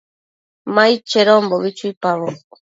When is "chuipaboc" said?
1.77-2.39